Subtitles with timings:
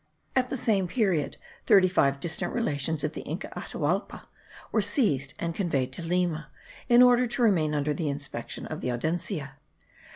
[0.35, 4.23] At the same period, thirty five distant relations of the Inca Atahualpa
[4.71, 6.49] were seized, and conveyed to Lima,
[6.89, 9.57] in order to remain under the inspection of the Audiencia.